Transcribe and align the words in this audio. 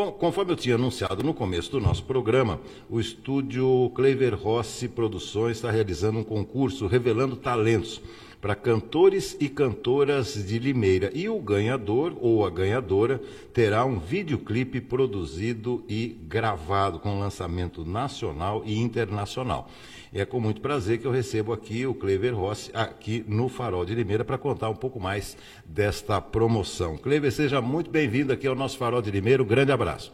Bom, 0.00 0.12
conforme 0.12 0.52
eu 0.52 0.56
tinha 0.56 0.76
anunciado 0.76 1.22
no 1.22 1.34
começo 1.34 1.70
do 1.70 1.78
nosso 1.78 2.04
programa, 2.04 2.58
o 2.88 2.98
estúdio 2.98 3.92
Clever 3.94 4.34
Rossi 4.34 4.88
Produções 4.88 5.58
está 5.58 5.70
realizando 5.70 6.18
um 6.18 6.24
concurso 6.24 6.86
revelando 6.86 7.36
talentos 7.36 8.00
para 8.40 8.54
cantores 8.54 9.36
e 9.38 9.48
cantoras 9.48 10.34
de 10.46 10.58
Limeira. 10.58 11.10
E 11.14 11.28
o 11.28 11.38
ganhador 11.40 12.16
ou 12.20 12.46
a 12.46 12.50
ganhadora 12.50 13.20
terá 13.52 13.84
um 13.84 13.98
videoclipe 13.98 14.80
produzido 14.80 15.84
e 15.88 16.18
gravado 16.22 16.98
com 16.98 17.20
lançamento 17.20 17.84
nacional 17.84 18.62
e 18.64 18.78
internacional. 18.78 19.70
E 20.12 20.20
é 20.20 20.24
com 20.24 20.40
muito 20.40 20.60
prazer 20.60 20.98
que 20.98 21.06
eu 21.06 21.12
recebo 21.12 21.52
aqui 21.52 21.86
o 21.86 21.94
Clever 21.94 22.34
Rossi, 22.34 22.70
aqui 22.74 23.24
no 23.28 23.48
Farol 23.48 23.84
de 23.84 23.94
Limeira, 23.94 24.24
para 24.24 24.38
contar 24.38 24.70
um 24.70 24.74
pouco 24.74 24.98
mais 24.98 25.36
desta 25.64 26.20
promoção. 26.20 26.96
Clever, 26.96 27.30
seja 27.30 27.60
muito 27.60 27.90
bem-vindo 27.90 28.32
aqui 28.32 28.46
ao 28.46 28.56
nosso 28.56 28.78
Farol 28.78 29.02
de 29.02 29.10
Limeira. 29.10 29.42
Um 29.42 29.46
grande 29.46 29.70
abraço. 29.70 30.12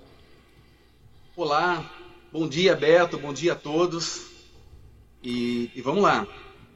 Olá, 1.36 1.90
bom 2.32 2.48
dia, 2.48 2.74
Beto, 2.74 3.18
bom 3.18 3.32
dia 3.32 3.52
a 3.52 3.56
todos. 3.56 4.26
E, 5.22 5.70
e 5.74 5.80
vamos 5.80 6.02
lá. 6.02 6.26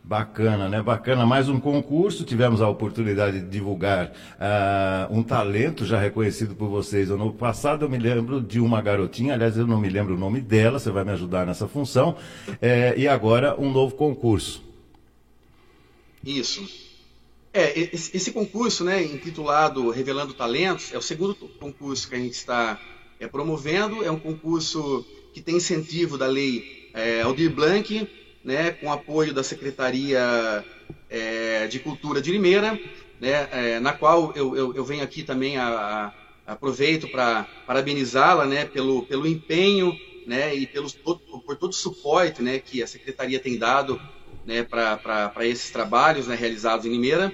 Bacana, 0.03 0.69
né? 0.69 0.83
Bacana. 0.83 1.25
Mais 1.25 1.49
um 1.49 1.61
concurso. 1.61 2.25
Tivemos 2.25 2.61
a 2.61 2.69
oportunidade 2.69 3.41
de 3.41 3.47
divulgar 3.47 4.07
uh, 4.09 5.15
um 5.15 5.23
talento 5.23 5.85
já 5.85 6.01
reconhecido 6.01 6.55
por 6.55 6.69
vocês. 6.69 7.11
No 7.11 7.33
passado 7.33 7.85
eu 7.85 7.89
me 7.89 7.99
lembro 7.99 8.41
de 8.41 8.59
uma 8.59 8.81
garotinha, 8.81 9.35
aliás, 9.35 9.57
eu 9.57 9.67
não 9.67 9.81
me 9.81 9.89
lembro 9.89 10.15
o 10.15 10.19
nome 10.19 10.41
dela, 10.41 10.79
você 10.79 10.91
vai 10.91 11.05
me 11.05 11.13
ajudar 11.13 11.47
nessa 11.47 11.69
função. 11.69 12.17
É, 12.61 12.95
e 12.97 13.07
agora 13.07 13.55
um 13.61 13.71
novo 13.71 13.95
concurso. 13.95 14.63
Isso. 16.25 16.69
É, 17.53 17.79
esse, 17.79 18.17
esse, 18.17 18.33
concurso, 18.33 18.85
né, 18.85 19.03
intitulado 19.03 19.91
Revelando 19.91 20.33
Talentos, 20.33 20.93
é 20.93 20.99
o 20.99 21.03
segundo 21.03 21.35
concurso 21.35 22.09
que 22.09 22.15
a 22.15 22.19
gente 22.19 22.35
está 22.35 22.81
é, 23.19 23.27
promovendo. 23.27 24.05
É 24.05 24.11
um 24.11 24.19
concurso 24.19 25.05
que 25.33 25.41
tem 25.41 25.57
incentivo 25.57 26.19
da 26.19 26.27
lei 26.27 26.91
é, 26.95 27.23
Aldir 27.23 27.51
Blanc 27.51 28.09
né, 28.45 28.71
com 28.73 28.91
apoio 28.91 29.33
da 29.33 29.43
Secretaria 29.43 30.65
é, 31.09 31.67
de 31.67 31.79
Cultura 31.79 32.21
de 32.21 32.33
Limeira, 32.33 32.79
né, 33.21 33.49
é, 33.53 33.81
na 33.81 33.93
qual 33.93 34.33
eu, 34.35 34.57
eu, 34.57 34.75
eu, 34.75 34.85
venho 34.85 35.03
aqui 35.03 35.23
também 35.23 35.59
a, 35.59 35.67
a 36.47 36.53
aproveito 36.53 37.07
para 37.09 37.47
parabenizá-la 37.67 38.45
né, 38.45 38.65
pelo, 38.65 39.05
pelo 39.05 39.27
empenho 39.27 39.97
né, 40.27 40.55
e 40.55 40.67
pelos, 40.67 40.93
por 40.93 41.57
todo 41.57 41.71
o 41.71 41.75
suporte 41.75 42.43
né, 42.43 42.59
que 42.59 42.83
a 42.83 42.87
Secretaria 42.87 43.39
tem 43.39 43.57
dado 43.57 44.01
né, 44.45 44.65
para 44.65 45.47
esses 45.47 45.71
trabalhos 45.71 46.27
né, 46.27 46.35
realizados 46.35 46.87
em 46.87 46.91
Limeira. 46.91 47.33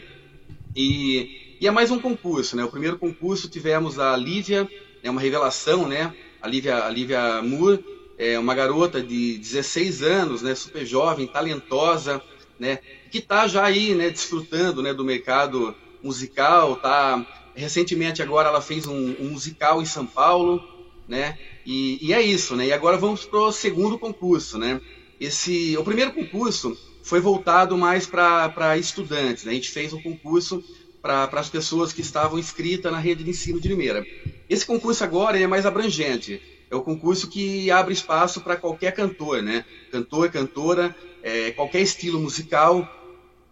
E, 0.75 1.57
e, 1.61 1.67
é 1.67 1.71
mais 1.71 1.91
um 1.91 1.99
concurso. 1.99 2.57
Né? 2.57 2.65
O 2.65 2.71
primeiro 2.71 2.99
concurso 2.99 3.49
tivemos 3.49 3.99
a 3.99 4.15
Lívia, 4.17 4.69
né, 5.03 5.11
uma 5.11 5.21
revelação, 5.21 5.89
né, 5.89 6.15
a 6.43 6.49
Lívia, 6.49 6.85
a 6.85 6.91
Lívia 6.91 7.41
Moore, 7.43 7.83
é 8.19 8.39
uma 8.39 8.55
garota 8.55 9.03
de 9.03 9.39
16 9.39 10.03
anos, 10.03 10.43
né, 10.43 10.55
super 10.55 10.85
jovem, 10.87 11.27
talentosa, 11.27 12.23
né, 12.59 12.79
que 13.11 13.19
está 13.19 13.47
já 13.47 13.65
aí, 13.65 13.95
né, 13.95 14.11
desfrutando, 14.11 14.83
né, 14.83 14.95
do 14.95 15.05
mercado 15.05 15.75
musical, 16.03 16.77
tá 16.77 17.27
recentemente 17.55 18.23
agora 18.23 18.49
ela 18.49 18.61
fez 18.61 18.87
um, 18.87 19.15
um 19.21 19.31
musical 19.31 19.83
em 19.83 19.87
São 19.87 20.07
Paulo, 20.07 20.63
né, 21.07 21.39
e, 21.65 21.99
e, 22.01 22.13
é 22.13 22.23
isso, 22.23 22.57
né, 22.57 22.67
e 22.67 22.73
agora 22.73 22.97
vamos 22.97 23.25
para 23.25 23.39
o 23.39 23.53
segundo 23.53 23.99
concurso, 23.99 24.59
né, 24.59 24.81
esse, 25.21 25.77
o 25.77 25.85
primeiro 25.85 26.13
concurso 26.13 26.77
foi 27.03 27.21
voltado 27.21 27.77
mais 27.77 28.07
para 28.07 28.77
estudantes, 28.79 29.45
né, 29.45 29.53
a 29.53 29.55
gente 29.55 29.71
fez 29.71 29.93
um 29.93 30.01
concurso 30.01 30.65
para 31.03 31.29
as 31.35 31.49
pessoas 31.49 31.93
que 31.93 32.01
estavam 32.01 32.39
inscritas 32.39 32.91
na 32.91 32.99
rede 32.99 33.23
de 33.23 33.31
ensino 33.31 33.61
de 33.61 33.69
Limeira. 33.69 34.05
Esse 34.51 34.67
concurso 34.67 35.05
agora 35.05 35.39
é 35.39 35.47
mais 35.47 35.65
abrangente, 35.65 36.43
é 36.71 36.75
o 36.75 36.83
concurso 36.83 37.29
que 37.29 37.71
abre 37.71 37.93
espaço 37.93 38.41
para 38.41 38.57
qualquer 38.57 38.93
cantor, 38.93 39.43
né? 39.43 39.65
Cantor, 39.91 40.31
cantora, 40.31 40.95
é, 41.23 41.53
qualquer 41.53 41.81
estilo 41.81 42.21
musical, 42.21 42.89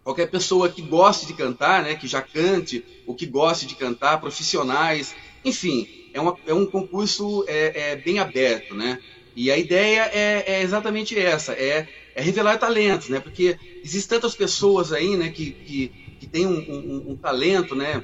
qualquer 0.03 0.31
pessoa 0.31 0.69
que 0.69 0.83
goste 0.83 1.27
de 1.27 1.34
cantar, 1.34 1.83
né? 1.83 1.94
Que 1.94 2.06
já 2.06 2.21
cante, 2.21 2.84
ou 3.06 3.15
que 3.15 3.27
goste 3.27 3.66
de 3.66 3.75
cantar, 3.77 4.21
profissionais, 4.21 5.15
enfim, 5.44 5.87
é, 6.12 6.21
uma, 6.21 6.37
é 6.47 6.55
um 6.55 6.66
concurso 6.66 7.44
é, 7.47 7.93
é, 7.93 7.97
bem 7.97 8.19
aberto, 8.19 8.75
né? 8.75 8.99
E 9.37 9.50
a 9.50 9.59
ideia 9.59 10.11
é, 10.12 10.44
é 10.47 10.62
exatamente 10.62 11.19
essa, 11.19 11.53
é, 11.53 11.88
é, 12.15 12.22
revelar 12.22 12.59
talentos, 12.59 13.09
né? 13.09 13.21
Porque 13.21 13.56
existem 13.83 14.17
tantas 14.17 14.34
pessoas 14.34 14.93
aí, 14.93 15.17
né? 15.17 15.28
Que, 15.31 15.50
que, 15.50 15.88
que 16.21 16.27
têm 16.27 16.47
um, 16.47 16.59
um, 16.59 17.11
um 17.12 17.17
talento, 17.17 17.75
né? 17.75 18.03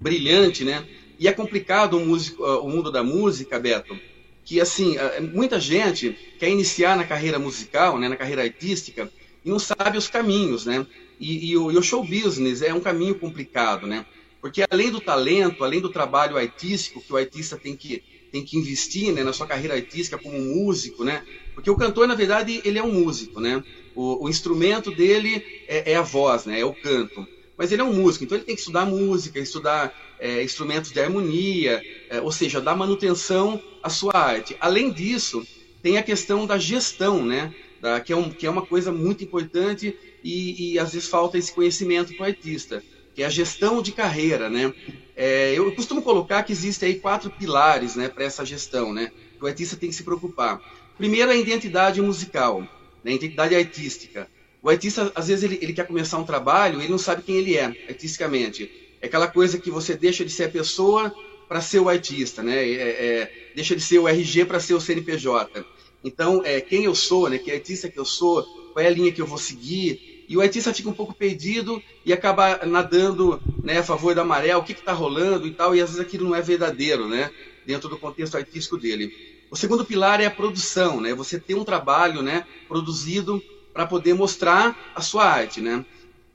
Brilhante, 0.00 0.64
né? 0.64 0.86
E 1.18 1.28
é 1.28 1.32
complicado 1.32 1.96
o, 1.96 2.04
músico, 2.04 2.44
o 2.44 2.68
mundo 2.68 2.90
da 2.90 3.02
música, 3.02 3.58
Beto, 3.58 3.98
que 4.44 4.60
assim 4.60 4.96
muita 5.32 5.58
gente 5.58 6.16
quer 6.38 6.50
iniciar 6.50 6.96
na 6.96 7.04
carreira 7.04 7.38
musical, 7.38 7.98
né, 7.98 8.08
na 8.08 8.16
carreira 8.16 8.42
artística 8.42 9.10
e 9.44 9.48
não 9.48 9.58
sabe 9.58 9.98
os 9.98 10.08
caminhos, 10.08 10.64
né? 10.64 10.86
E, 11.20 11.50
e, 11.50 11.56
o, 11.56 11.70
e, 11.70 11.76
o, 11.76 11.82
show 11.82 12.02
business 12.02 12.62
é 12.62 12.72
um 12.72 12.80
caminho 12.80 13.14
complicado, 13.14 13.86
né? 13.86 14.04
Porque 14.40 14.64
além 14.70 14.90
do 14.90 15.00
talento, 15.00 15.64
além 15.64 15.80
do 15.80 15.88
trabalho 15.88 16.36
artístico 16.36 17.00
que 17.00 17.12
o 17.12 17.16
artista 17.16 17.56
tem 17.56 17.76
que 17.76 18.02
tem 18.30 18.44
que 18.44 18.58
investir 18.58 19.12
né, 19.12 19.22
na 19.22 19.32
sua 19.32 19.46
carreira 19.46 19.74
artística 19.74 20.18
como 20.18 20.36
músico, 20.40 21.04
né? 21.04 21.22
Porque 21.54 21.70
o 21.70 21.76
cantor, 21.76 22.08
na 22.08 22.16
verdade, 22.16 22.60
ele 22.64 22.80
é 22.80 22.82
um 22.82 22.92
músico, 22.92 23.40
né? 23.40 23.62
O, 23.94 24.24
o 24.24 24.28
instrumento 24.28 24.90
dele 24.90 25.62
é, 25.68 25.92
é, 25.92 25.94
a 25.94 26.02
voz, 26.02 26.44
né? 26.44 26.58
É 26.58 26.64
o 26.64 26.74
canto. 26.74 27.24
Mas 27.56 27.70
ele 27.70 27.80
é 27.80 27.84
um 27.84 27.92
músico, 27.92 28.24
então 28.24 28.36
ele 28.36 28.44
tem 28.44 28.56
que 28.56 28.60
estudar 28.60 28.86
música, 28.86 29.38
estudar 29.38 29.94
é, 30.24 30.42
instrumentos 30.42 30.90
de 30.90 30.98
harmonia, 30.98 31.82
é, 32.08 32.18
ou 32.18 32.32
seja, 32.32 32.58
dar 32.58 32.74
manutenção 32.74 33.62
à 33.82 33.90
sua 33.90 34.16
arte. 34.16 34.56
Além 34.58 34.90
disso, 34.90 35.46
tem 35.82 35.98
a 35.98 36.02
questão 36.02 36.46
da 36.46 36.56
gestão, 36.56 37.22
né? 37.22 37.54
Da, 37.78 38.00
que, 38.00 38.10
é 38.10 38.16
um, 38.16 38.30
que 38.30 38.46
é 38.46 38.50
uma 38.50 38.64
coisa 38.64 38.90
muito 38.90 39.22
importante 39.22 39.94
e, 40.24 40.72
e 40.72 40.78
às 40.78 40.94
vezes 40.94 41.10
falta 41.10 41.36
esse 41.36 41.52
conhecimento 41.52 42.14
para 42.14 42.22
o 42.22 42.26
artista, 42.26 42.82
que 43.14 43.22
é 43.22 43.26
a 43.26 43.28
gestão 43.28 43.82
de 43.82 43.92
carreira, 43.92 44.48
né? 44.48 44.72
É, 45.14 45.52
eu 45.52 45.70
costumo 45.72 46.00
colocar 46.00 46.42
que 46.42 46.52
existem 46.52 46.88
aí 46.88 46.94
quatro 46.94 47.28
pilares, 47.30 47.94
né, 47.94 48.08
para 48.08 48.24
essa 48.24 48.46
gestão, 48.46 48.94
né? 48.94 49.12
Que 49.38 49.44
o 49.44 49.46
artista 49.46 49.76
tem 49.76 49.90
que 49.90 49.94
se 49.94 50.04
preocupar. 50.04 50.58
Primeiro, 50.96 51.30
a 51.30 51.36
identidade 51.36 52.00
musical, 52.00 52.62
né, 53.04 53.12
a 53.12 53.14
identidade 53.14 53.54
artística. 53.54 54.26
O 54.62 54.70
artista, 54.70 55.12
às 55.14 55.28
vezes, 55.28 55.44
ele, 55.44 55.58
ele 55.60 55.74
quer 55.74 55.86
começar 55.86 56.16
um 56.16 56.24
trabalho, 56.24 56.80
ele 56.80 56.90
não 56.90 56.96
sabe 56.96 57.22
quem 57.22 57.36
ele 57.36 57.58
é 57.58 57.66
artisticamente. 57.86 58.83
É 59.04 59.06
aquela 59.06 59.28
coisa 59.28 59.58
que 59.58 59.70
você 59.70 59.94
deixa 59.94 60.24
de 60.24 60.30
ser 60.30 60.44
a 60.44 60.48
pessoa 60.48 61.14
para 61.46 61.60
ser 61.60 61.78
o 61.78 61.90
artista, 61.90 62.42
né? 62.42 62.66
É, 62.66 62.72
é, 62.72 63.50
deixa 63.54 63.76
de 63.76 63.82
ser 63.82 63.98
o 63.98 64.08
RG 64.08 64.46
para 64.46 64.58
ser 64.58 64.72
o 64.72 64.80
CNPJ. 64.80 65.62
Então, 66.02 66.40
é, 66.42 66.58
quem 66.58 66.84
eu 66.84 66.94
sou, 66.94 67.28
né? 67.28 67.36
Que 67.36 67.52
artista 67.52 67.86
que 67.90 67.98
eu 67.98 68.04
sou, 68.06 68.42
qual 68.72 68.82
é 68.82 68.88
a 68.88 68.90
linha 68.90 69.12
que 69.12 69.20
eu 69.20 69.26
vou 69.26 69.36
seguir? 69.36 70.24
E 70.26 70.34
o 70.38 70.40
artista 70.40 70.72
fica 70.72 70.88
um 70.88 70.94
pouco 70.94 71.12
perdido 71.12 71.82
e 72.02 72.14
acaba 72.14 72.64
nadando 72.64 73.42
né, 73.62 73.80
a 73.80 73.82
favor 73.82 74.14
da 74.14 74.24
maré, 74.24 74.56
o 74.56 74.64
que 74.64 74.72
está 74.72 74.94
rolando 74.94 75.46
e 75.46 75.50
tal, 75.50 75.76
e 75.76 75.82
às 75.82 75.90
vezes 75.90 76.00
aquilo 76.02 76.26
não 76.26 76.34
é 76.34 76.40
verdadeiro, 76.40 77.06
né? 77.06 77.30
Dentro 77.66 77.90
do 77.90 77.98
contexto 77.98 78.38
artístico 78.38 78.78
dele. 78.78 79.12
O 79.50 79.56
segundo 79.56 79.84
pilar 79.84 80.18
é 80.22 80.24
a 80.24 80.30
produção, 80.30 80.98
né? 80.98 81.12
Você 81.12 81.38
ter 81.38 81.54
um 81.54 81.62
trabalho, 81.62 82.22
né? 82.22 82.46
Produzido 82.66 83.42
para 83.74 83.84
poder 83.84 84.14
mostrar 84.14 84.92
a 84.94 85.02
sua 85.02 85.26
arte, 85.26 85.60
né? 85.60 85.84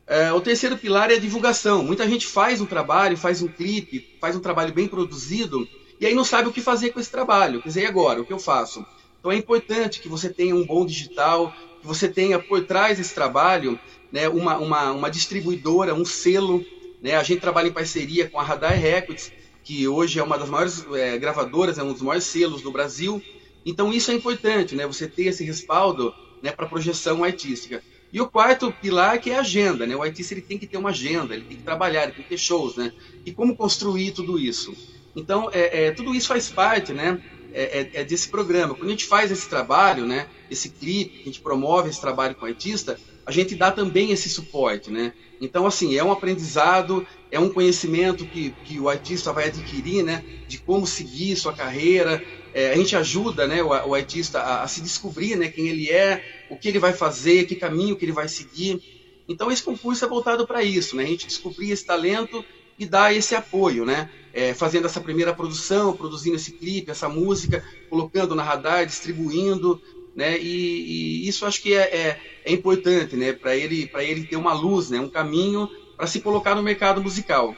É, 0.09 0.34
o 0.34 0.42
terceiro 0.42 0.75
pilar 0.75 1.12
é 1.12 1.18
a 1.18 1.20
divulgação. 1.20 1.84
Muita 1.84 2.09
gente 2.09 2.25
faz 2.25 2.59
um 2.59 2.66
trabalho, 2.66 3.16
faz 3.16 3.44
um 3.44 3.47
clipe, 3.47 4.18
faz 4.20 4.36
um 4.36 4.40
trabalho 4.40 4.74
bem 4.74 4.88
produzido 4.88 5.70
e 6.00 6.06
aí 6.06 6.16
não 6.16 6.24
sabe 6.24 6.50
o 6.50 6.52
que 6.52 6.62
fazer 6.62 6.90
com 6.90 7.00
esse 7.00 7.12
trabalho. 7.12 7.62
Quer 7.62 7.68
dizer, 7.68 7.84
e 7.84 7.86
agora? 7.86 8.20
O 8.20 8.25
que 8.25 8.34
eu 8.34 8.40
faço? 8.40 8.84
Então 9.20 9.31
é 9.31 9.36
importante 9.36 10.00
que 10.00 10.09
você 10.09 10.28
tenha 10.28 10.56
um 10.56 10.66
bom 10.66 10.84
digital, 10.84 11.53
que 11.80 11.86
você 11.86 12.08
tenha 12.08 12.40
por 12.40 12.66
trás 12.66 12.97
desse 12.97 13.14
trabalho 13.14 13.80
né, 14.12 14.28
uma, 14.28 14.58
uma, 14.58 14.92
uma 14.94 15.12
distribuidora, 15.12 15.94
um 15.94 16.03
selo. 16.03 16.66
Né? 17.03 17.16
A 17.16 17.22
gente 17.22 17.40
trabalha 17.40 17.68
em 17.68 17.72
parceria 17.74 18.28
com 18.28 18.40
a 18.40 18.44
Radar 18.44 18.74
Records, 18.74 19.31
que 19.64 19.88
hoje 19.88 20.18
é 20.18 20.24
uma 20.24 20.40
das 20.40 20.50
maiores 20.50 20.88
é, 20.91 21.20
gravadoras, 21.20 21.78
é 21.78 21.84
um 21.84 21.94
dos 21.94 22.02
maiores 22.02 22.24
selos 22.24 22.64
do 22.64 22.72
Brasil. 22.72 23.22
Então 23.64 23.94
isso 23.94 24.09
é 24.09 24.16
importante, 24.16 24.73
né? 24.73 24.88
você 24.88 25.08
ter 25.08 25.26
esse 25.26 25.44
respaldo 25.44 26.12
né, 26.41 26.52
para 26.52 26.66
projeção 26.66 27.23
artística. 27.23 27.84
E 28.11 28.20
o 28.20 28.28
quarto 28.28 28.72
pilar 28.72 29.20
que 29.20 29.29
é 29.29 29.35
a 29.35 29.41
agenda, 29.41 29.85
né? 29.85 29.96
O 29.96 30.02
artista 30.02 30.34
ele 30.34 30.41
tem 30.41 30.58
que 30.58 30.66
ter 30.66 30.78
uma 30.78 30.90
agenda, 30.90 31.35
ele 31.35 31.46
tem 31.46 31.58
que 31.58 31.64
trabalhar, 31.64 32.03
ele 32.03 32.14
tem 32.14 32.23
que 32.23 32.29
ter 32.29 32.38
shows, 32.38 32.76
né? 32.76 32.91
E 33.26 33.32
como 33.32 33.56
construir 33.56 34.11
tudo 34.11 34.40
isso? 34.40 34.76
Então, 35.16 35.50
é, 35.52 35.88
é 35.88 35.91
tudo 35.91 36.16
isso 36.16 36.28
faz 36.28 36.50
parte, 36.50 36.91
né? 36.91 37.22
É, 37.53 37.79
é, 37.79 37.90
é, 38.02 38.03
desse 38.03 38.29
programa. 38.29 38.76
Quando 38.76 38.88
a 38.88 38.91
gente 38.91 39.06
faz 39.06 39.32
esse 39.32 39.47
trabalho, 39.47 40.06
né? 40.06 40.28
Esse 40.50 40.70
clipe, 40.70 41.22
a 41.22 41.26
gente 41.26 41.41
promove 41.41 41.90
esse 41.90 42.02
trabalho 42.02 42.35
com 42.35 42.46
o 42.46 42.47
artista, 42.47 43.00
a 43.26 43.32
gente 43.32 43.56
dá 43.56 43.72
também 43.72 44.12
esse 44.12 44.29
suporte, 44.29 44.90
né? 44.90 45.14
Então, 45.40 45.66
assim, 45.66 45.96
é 45.96 46.03
um 46.03 46.12
aprendizado, 46.12 47.05
é 47.32 47.40
um 47.40 47.50
conhecimento 47.50 48.26
que, 48.26 48.52
que 48.66 48.79
o 48.79 48.90
artista 48.90 49.32
vai 49.32 49.47
adquirir, 49.47 50.03
né? 50.03 50.23
De 50.47 50.58
como 50.58 50.85
seguir 50.85 51.35
sua 51.35 51.53
carreira, 51.53 52.23
é, 52.53 52.72
a 52.72 52.76
gente 52.76 52.96
ajuda 52.96 53.47
né, 53.47 53.62
o, 53.62 53.67
o 53.67 53.96
artista 53.96 54.40
a, 54.40 54.64
a, 54.64 54.67
se 54.67 54.82
descobrir 54.82 55.35
né, 55.35 55.50
quem 55.50 55.67
ele 55.67 55.90
é, 55.90 56.23
o 56.49 56.57
que 56.57 56.67
ele 56.67 56.79
vai 56.79 56.93
fazer, 56.93 57.46
que 57.46 57.55
caminho 57.55 57.96
que 57.96 58.05
ele 58.05 58.11
vai 58.11 58.28
seguir. 58.28 58.81
Então 59.28 59.51
esse 59.51 59.63
concurso 59.63 60.03
é 60.03 60.07
voltado 60.07 60.47
para 60.47 60.63
isso, 60.63 60.96
né, 60.96 61.03
a 61.03 61.07
gente 61.07 61.28
descobrir 61.28 61.72
esse 61.72 61.85
talento 61.85 62.43
e 62.78 62.85
dar 62.85 63.13
esse 63.13 63.35
apoio, 63.35 63.85
né? 63.85 64.09
é, 64.34 64.53
fazendo 64.53 64.85
essa 64.85 65.01
primeira 65.01 65.34
produção, 65.34 65.96
produzindo 65.96 66.35
esse 66.35 66.51
clipe, 66.51 66.91
essa 66.91 67.09
música, 67.09 67.63
colocando 67.90 68.35
na 68.35 68.43
radar, 68.43 68.85
distribuindo, 68.85 69.81
né? 70.16 70.37
E, 70.40 71.23
e 71.23 71.28
isso 71.28 71.46
acho 71.46 71.61
que 71.61 71.73
é, 71.73 71.81
é, 71.81 72.19
é 72.46 72.52
importante, 72.52 73.16
né? 73.16 73.34
Para 73.34 73.55
ele, 73.55 73.87
para 73.87 74.03
ele 74.03 74.23
ter 74.23 74.35
uma 74.35 74.53
luz, 74.53 74.90
né? 74.90 74.99
Um 74.99 75.09
caminho 75.09 75.69
para 75.97 76.07
se 76.07 76.22
colocar 76.22 76.55
no 76.55 76.63
mercado 76.63 77.02
musical. 77.02 77.55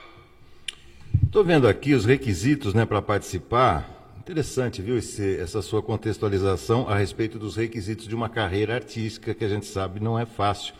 Estou 1.23 1.43
vendo 1.43 1.67
aqui 1.67 1.93
os 1.93 2.03
requisitos, 2.03 2.73
né, 2.73 2.85
para 2.85 3.01
participar. 3.01 4.00
Interessante, 4.21 4.83
viu, 4.83 4.99
esse, 4.99 5.37
essa 5.37 5.63
sua 5.63 5.81
contextualização 5.81 6.87
a 6.87 6.95
respeito 6.95 7.39
dos 7.39 7.55
requisitos 7.55 8.07
de 8.07 8.13
uma 8.13 8.29
carreira 8.29 8.75
artística 8.75 9.33
que 9.33 9.43
a 9.43 9.49
gente 9.49 9.65
sabe 9.65 9.99
não 9.99 10.17
é 10.17 10.27
fácil. 10.27 10.75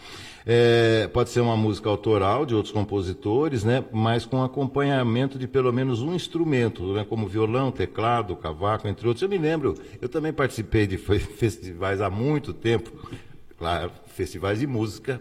É, 0.45 1.07
pode 1.07 1.31
ser 1.31 1.39
uma 1.41 1.57
música 1.57 1.89
autoral 1.89 2.45
de 2.45 2.53
outros 2.53 2.71
compositores, 2.71 3.63
né, 3.63 3.83
mas 3.91 4.27
com 4.27 4.43
acompanhamento 4.43 5.39
de 5.39 5.47
pelo 5.47 5.73
menos 5.73 6.03
um 6.03 6.13
instrumento, 6.13 6.93
né, 6.93 7.03
como 7.03 7.27
violão, 7.27 7.71
teclado, 7.71 8.35
cavaco, 8.35 8.87
entre 8.87 9.07
outros. 9.07 9.23
Eu 9.23 9.29
me 9.29 9.39
lembro, 9.39 9.73
eu 9.99 10.07
também 10.07 10.31
participei 10.31 10.85
de 10.85 10.99
festivais 11.01 11.99
há 11.99 12.11
muito 12.11 12.53
tempo, 12.53 12.91
claro, 13.57 13.91
festivais 14.05 14.59
de 14.59 14.67
música, 14.67 15.19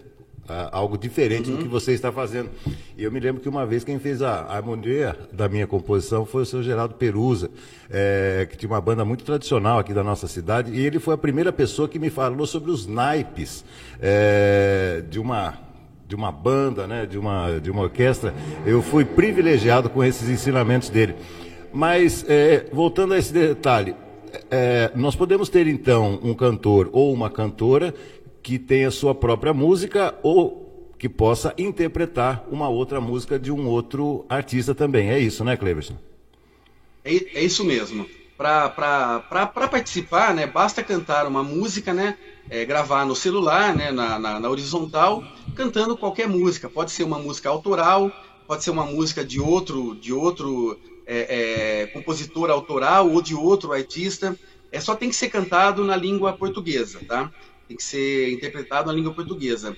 algo 0.72 0.98
diferente 0.98 1.50
uhum. 1.50 1.56
do 1.56 1.62
que 1.62 1.68
você 1.68 1.92
está 1.92 2.10
fazendo. 2.10 2.50
E 2.96 3.04
eu 3.04 3.12
me 3.12 3.20
lembro 3.20 3.40
que 3.40 3.48
uma 3.48 3.64
vez 3.64 3.84
quem 3.84 3.98
fez 3.98 4.22
a 4.22 4.46
harmonia 4.46 5.16
da 5.32 5.48
minha 5.48 5.66
composição 5.66 6.24
foi 6.24 6.42
o 6.42 6.46
seu 6.46 6.62
Geraldo 6.62 6.94
Perusa, 6.94 7.50
é, 7.88 8.46
que 8.50 8.56
tinha 8.56 8.70
uma 8.70 8.80
banda 8.80 9.04
muito 9.04 9.24
tradicional 9.24 9.78
aqui 9.78 9.94
da 9.94 10.02
nossa 10.02 10.26
cidade, 10.26 10.72
e 10.72 10.84
ele 10.84 10.98
foi 10.98 11.14
a 11.14 11.18
primeira 11.18 11.52
pessoa 11.52 11.88
que 11.88 11.98
me 11.98 12.10
falou 12.10 12.46
sobre 12.46 12.70
os 12.70 12.86
naipes 12.86 13.64
é, 14.00 15.02
de 15.08 15.18
uma 15.18 15.70
de 16.06 16.16
uma 16.16 16.32
banda, 16.32 16.88
né, 16.88 17.06
de 17.06 17.16
uma 17.16 17.60
de 17.60 17.70
uma 17.70 17.82
orquestra. 17.82 18.34
Eu 18.66 18.82
fui 18.82 19.04
privilegiado 19.04 19.88
com 19.88 20.02
esses 20.02 20.28
ensinamentos 20.28 20.88
dele. 20.88 21.14
Mas 21.72 22.24
é, 22.28 22.66
voltando 22.72 23.14
a 23.14 23.18
esse 23.18 23.32
detalhe, 23.32 23.94
é, 24.50 24.90
nós 24.94 25.14
podemos 25.14 25.48
ter 25.48 25.66
então 25.66 26.18
um 26.22 26.34
cantor 26.34 26.88
ou 26.92 27.12
uma 27.12 27.30
cantora 27.30 27.94
que 28.42 28.58
tenha 28.58 28.90
sua 28.90 29.14
própria 29.14 29.52
música 29.52 30.14
ou 30.22 30.92
que 30.98 31.08
possa 31.08 31.54
interpretar 31.56 32.44
uma 32.50 32.68
outra 32.68 33.00
música 33.00 33.38
de 33.38 33.50
um 33.50 33.66
outro 33.66 34.26
artista 34.28 34.74
também. 34.74 35.08
É 35.08 35.18
isso, 35.18 35.42
né, 35.42 35.56
Cleverson? 35.56 35.96
É, 37.02 37.38
é 37.38 37.42
isso 37.42 37.64
mesmo. 37.64 38.06
Para 38.36 39.46
participar, 39.70 40.34
né, 40.34 40.46
basta 40.46 40.82
cantar 40.82 41.26
uma 41.26 41.42
música, 41.42 41.92
né, 41.92 42.16
é, 42.48 42.64
gravar 42.64 43.04
no 43.04 43.14
celular, 43.14 43.74
né, 43.74 43.90
na, 43.90 44.18
na, 44.18 44.40
na, 44.40 44.48
horizontal, 44.50 45.22
cantando 45.54 45.96
qualquer 45.96 46.28
música. 46.28 46.68
Pode 46.68 46.90
ser 46.90 47.04
uma 47.04 47.18
música 47.18 47.48
autoral, 47.48 48.10
pode 48.46 48.64
ser 48.64 48.70
uma 48.70 48.84
música 48.84 49.24
de 49.24 49.40
outro, 49.40 49.94
de 49.94 50.12
outro 50.12 50.78
é, 51.06 51.82
é, 51.82 51.86
compositor 51.88 52.50
autoral 52.50 53.10
ou 53.10 53.20
de 53.20 53.34
outro 53.34 53.72
artista. 53.72 54.38
É 54.72 54.80
só 54.80 54.94
tem 54.94 55.08
que 55.08 55.16
ser 55.16 55.28
cantado 55.28 55.84
na 55.84 55.96
língua 55.96 56.32
portuguesa, 56.32 57.00
tá? 57.06 57.30
Tem 57.70 57.76
que 57.76 57.84
ser 57.84 58.32
interpretado 58.32 58.88
na 58.88 58.92
língua 58.92 59.14
portuguesa. 59.14 59.76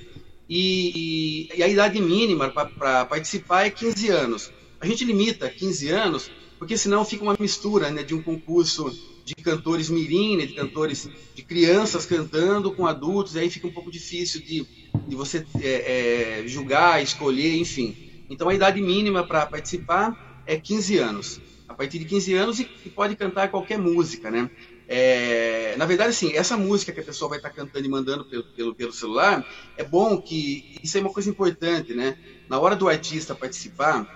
E, 0.48 1.48
e, 1.54 1.62
a 1.62 1.68
idade 1.68 2.00
mínima 2.00 2.48
para 2.48 3.04
participar 3.04 3.66
é 3.66 3.70
15 3.70 4.08
anos. 4.08 4.50
A 4.80 4.86
gente 4.86 5.04
limita 5.04 5.48
15 5.50 5.88
anos 5.90 6.30
porque 6.58 6.78
senão 6.78 7.04
fica 7.04 7.22
uma 7.22 7.36
mistura 7.38 7.90
né, 7.90 8.02
de 8.02 8.14
um 8.14 8.22
concurso 8.22 8.90
de 9.26 9.34
cantores 9.34 9.90
mirim, 9.90 10.38
né, 10.38 10.46
de 10.46 10.54
cantores 10.54 11.08
de 11.34 11.42
crianças 11.42 12.06
cantando 12.06 12.72
com 12.72 12.86
adultos, 12.86 13.36
aí 13.36 13.50
fica 13.50 13.66
um 13.66 13.72
pouco 13.72 13.90
difícil 13.90 14.40
de, 14.40 14.66
de 15.06 15.14
você 15.14 15.44
é, 15.60 16.40
é, 16.40 16.48
julgar, 16.48 17.02
escolher, 17.02 17.56
enfim. 17.56 18.24
Então 18.30 18.48
a 18.48 18.54
idade 18.54 18.80
mínima 18.80 19.26
para 19.26 19.44
participar 19.44 20.42
é 20.46 20.56
15 20.56 20.98
anos. 20.98 21.40
A 21.68 21.74
partir 21.74 21.98
de 21.98 22.06
15 22.06 22.34
anos 22.34 22.60
e, 22.60 22.68
e 22.86 22.90
pode 22.90 23.16
cantar 23.16 23.50
qualquer 23.50 23.78
música, 23.78 24.30
né? 24.30 24.50
É, 24.88 25.74
na 25.76 25.86
verdade, 25.86 26.10
assim, 26.10 26.32
essa 26.34 26.56
música 26.56 26.92
que 26.92 27.00
a 27.00 27.04
pessoa 27.04 27.28
vai 27.28 27.38
estar 27.38 27.50
cantando 27.50 27.86
e 27.86 27.88
mandando 27.88 28.24
pelo, 28.24 28.44
pelo, 28.44 28.74
pelo, 28.74 28.92
celular, 28.92 29.46
é 29.76 29.84
bom 29.84 30.20
que. 30.20 30.76
Isso 30.82 30.98
é 30.98 31.00
uma 31.00 31.12
coisa 31.12 31.30
importante, 31.30 31.94
né? 31.94 32.16
Na 32.48 32.58
hora 32.58 32.76
do 32.76 32.88
artista 32.88 33.34
participar, 33.34 34.06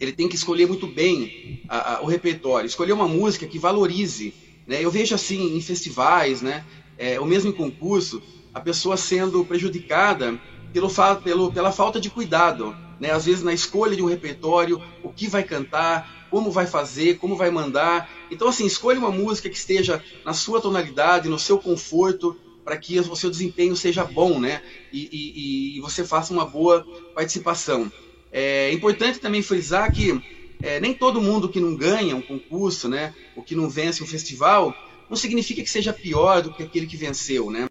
ele 0.00 0.12
tem 0.12 0.28
que 0.28 0.34
escolher 0.34 0.66
muito 0.66 0.86
bem 0.86 1.62
a, 1.68 1.96
a, 1.96 2.02
o 2.02 2.06
repertório, 2.06 2.66
escolher 2.66 2.92
uma 2.92 3.06
música 3.06 3.46
que 3.46 3.58
valorize. 3.58 4.34
Né? 4.66 4.82
Eu 4.82 4.90
vejo 4.90 5.14
assim 5.14 5.56
em 5.56 5.60
festivais, 5.60 6.40
né? 6.40 6.64
É, 6.96 7.20
ou 7.20 7.26
mesmo 7.26 7.50
em 7.50 7.54
concurso, 7.54 8.22
a 8.52 8.60
pessoa 8.60 8.96
sendo 8.96 9.44
prejudicada 9.44 10.40
pelo, 10.72 10.90
pelo, 11.22 11.52
pela 11.52 11.72
falta 11.72 12.00
de 12.00 12.10
cuidado. 12.10 12.74
Né? 12.98 13.10
Às 13.10 13.26
vezes 13.26 13.42
na 13.42 13.52
escolha 13.52 13.96
de 13.96 14.02
um 14.02 14.06
repertório, 14.06 14.82
o 15.02 15.10
que 15.10 15.26
vai 15.28 15.42
cantar, 15.42 16.28
como 16.30 16.50
vai 16.50 16.66
fazer, 16.66 17.18
como 17.18 17.36
vai 17.36 17.50
mandar. 17.50 18.08
Então, 18.30 18.48
assim, 18.48 18.66
escolha 18.66 18.98
uma 18.98 19.10
música 19.10 19.48
que 19.48 19.56
esteja 19.56 20.02
na 20.24 20.32
sua 20.32 20.60
tonalidade, 20.60 21.28
no 21.28 21.38
seu 21.38 21.58
conforto, 21.58 22.36
para 22.64 22.76
que 22.76 22.98
o 22.98 23.16
seu 23.16 23.30
desempenho 23.30 23.74
seja 23.74 24.04
bom, 24.04 24.38
né? 24.38 24.62
E, 24.92 25.08
e, 25.12 25.78
e 25.78 25.80
você 25.80 26.04
faça 26.04 26.32
uma 26.32 26.44
boa 26.44 26.86
participação. 27.14 27.90
É 28.32 28.72
importante 28.72 29.18
também 29.18 29.42
frisar 29.42 29.92
que 29.92 30.22
é, 30.62 30.78
nem 30.78 30.94
todo 30.94 31.22
mundo 31.22 31.48
que 31.48 31.60
não 31.60 31.74
ganha 31.74 32.14
um 32.14 32.22
concurso, 32.22 32.88
né, 32.88 33.14
ou 33.34 33.42
que 33.42 33.54
não 33.54 33.68
vence 33.68 34.02
um 34.02 34.06
festival, 34.06 34.74
não 35.08 35.16
significa 35.16 35.62
que 35.62 35.70
seja 35.70 35.92
pior 35.92 36.42
do 36.42 36.52
que 36.52 36.62
aquele 36.62 36.86
que 36.86 36.96
venceu, 36.96 37.50
né? 37.50 37.66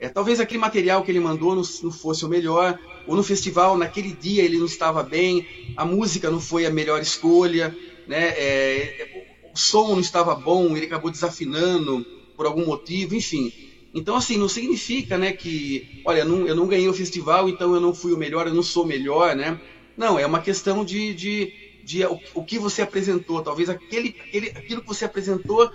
É, 0.00 0.08
talvez 0.08 0.38
aquele 0.38 0.60
material 0.60 1.02
que 1.02 1.10
ele 1.10 1.18
mandou 1.18 1.56
não, 1.56 1.62
não, 1.82 1.90
fosse 1.90 2.24
o 2.24 2.28
melhor, 2.28 2.78
ou 3.06 3.16
no 3.16 3.22
festival, 3.22 3.76
naquele 3.76 4.12
dia, 4.12 4.44
ele 4.44 4.56
não 4.56 4.66
estava 4.66 5.02
bem, 5.02 5.46
a 5.76 5.84
música 5.84 6.30
não 6.30 6.40
foi 6.40 6.64
a 6.64 6.70
melhor 6.70 7.02
escolha, 7.02 7.76
né? 8.06 8.28
É, 8.28 9.07
o 9.58 9.60
som 9.60 9.88
não 9.88 10.00
estava 10.00 10.36
bom, 10.36 10.76
ele 10.76 10.86
acabou 10.86 11.10
desafinando 11.10 12.06
por 12.36 12.46
algum 12.46 12.64
motivo, 12.64 13.16
enfim. 13.16 13.52
Então, 13.92 14.14
assim, 14.14 14.36
não 14.38 14.48
significa, 14.48 15.18
né, 15.18 15.32
que, 15.32 16.00
olha, 16.04 16.24
não, 16.24 16.46
eu 16.46 16.54
não 16.54 16.68
ganhei 16.68 16.88
o 16.88 16.94
festival, 16.94 17.48
então 17.48 17.74
eu 17.74 17.80
não 17.80 17.92
fui 17.92 18.12
o 18.12 18.16
melhor, 18.16 18.46
eu 18.46 18.54
não 18.54 18.62
sou 18.62 18.84
o 18.84 18.86
melhor, 18.86 19.34
né? 19.34 19.60
Não, 19.96 20.16
é 20.16 20.24
uma 20.24 20.40
questão 20.40 20.84
de, 20.84 21.12
de, 21.12 21.52
de 21.82 22.04
o, 22.04 22.20
o, 22.34 22.44
que 22.44 22.56
você 22.56 22.82
apresentou. 22.82 23.42
Talvez 23.42 23.68
aquele, 23.68 24.14
aquele, 24.28 24.50
aquilo 24.50 24.80
que 24.80 24.86
você 24.86 25.04
apresentou 25.04 25.68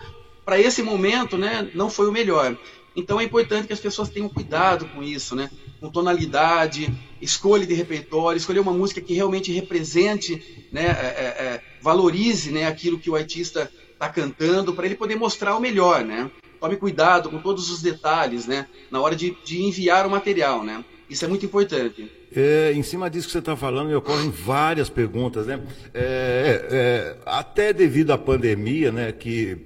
para 0.45 0.57
esse 0.57 0.81
momento, 0.81 1.37
né, 1.37 1.69
não 1.75 1.89
foi 1.89 2.07
o 2.07 2.11
melhor. 2.11 2.57
Então 2.95 3.19
é 3.19 3.23
importante 3.25 3.67
que 3.67 3.73
as 3.73 3.81
pessoas 3.81 4.07
tenham 4.07 4.29
cuidado 4.29 4.85
com 4.85 5.03
isso, 5.03 5.35
né? 5.35 5.49
Com 5.81 5.89
tonalidade, 5.89 6.93
escolha 7.21 7.65
de 7.65 7.73
repertório, 7.73 8.37
escolher 8.37 8.59
uma 8.59 8.71
música 8.71 9.01
que 9.01 9.13
realmente 9.13 9.51
represente, 9.51 10.67
né, 10.71 10.85
é, 10.85 11.35
é, 11.37 11.42
valorize 11.83 12.49
né, 12.49 12.65
aquilo 12.65 12.97
que 12.97 13.09
o 13.09 13.15
artista 13.15 13.69
está 13.91 14.07
cantando, 14.07 14.73
para 14.73 14.85
ele 14.85 14.95
poder 14.95 15.15
mostrar 15.15 15.55
o 15.55 15.59
melhor, 15.59 16.03
né? 16.03 16.31
Tome 16.59 16.77
cuidado 16.77 17.29
com 17.29 17.39
todos 17.39 17.69
os 17.69 17.81
detalhes, 17.81 18.47
né? 18.47 18.67
Na 18.89 19.01
hora 19.01 19.15
de, 19.15 19.35
de 19.43 19.61
enviar 19.61 20.07
o 20.07 20.09
material, 20.09 20.63
né? 20.63 20.83
Isso 21.09 21.25
é 21.25 21.27
muito 21.27 21.45
importante. 21.45 22.09
É, 22.33 22.71
em 22.73 22.81
cima 22.81 23.09
disso 23.09 23.27
que 23.27 23.33
você 23.33 23.39
está 23.39 23.55
falando, 23.55 23.89
me 23.89 23.95
ocorrem 23.95 24.31
várias 24.31 24.89
perguntas, 24.89 25.45
né? 25.45 25.61
É, 25.93 26.67
é, 26.71 27.17
até 27.25 27.73
devido 27.73 28.11
à 28.11 28.17
pandemia, 28.17 28.91
né, 28.91 29.11
que 29.11 29.57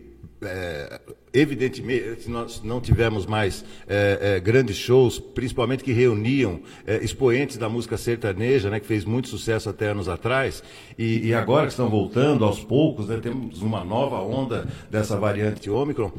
Evidentemente, 1.33 2.29
nós 2.29 2.61
não 2.63 2.79
tivemos 2.79 3.25
mais 3.25 3.63
é, 3.87 4.35
é, 4.37 4.39
grandes 4.39 4.77
shows, 4.77 5.19
principalmente 5.19 5.83
que 5.83 5.91
reuniam 5.91 6.61
é, 6.85 7.03
expoentes 7.03 7.57
da 7.57 7.67
música 7.67 7.97
sertaneja, 7.97 8.69
né, 8.69 8.79
que 8.79 8.87
fez 8.87 9.03
muito 9.03 9.27
sucesso 9.27 9.69
até 9.69 9.89
anos 9.89 10.07
atrás, 10.07 10.63
e, 10.97 11.27
e 11.27 11.33
agora 11.33 11.65
que 11.65 11.71
estão 11.71 11.89
voltando 11.89 12.45
aos 12.45 12.63
poucos, 12.63 13.09
né, 13.09 13.19
temos 13.21 13.61
uma 13.61 13.83
nova 13.83 14.21
onda 14.21 14.67
dessa 14.89 15.17
variante 15.17 15.69
Ômicron, 15.69 16.11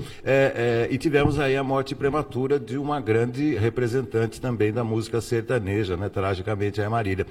e 0.90 0.98
tivemos 0.98 1.38
aí 1.38 1.56
a 1.56 1.64
morte 1.64 1.94
prematura 1.94 2.58
de 2.60 2.76
uma 2.76 3.00
grande 3.00 3.54
representante 3.56 4.40
também 4.40 4.72
da 4.72 4.84
música 4.84 5.20
sertaneja, 5.20 5.96
né, 5.96 6.08
tragicamente 6.08 6.82
a 6.82 6.90
Marília. 6.90 7.26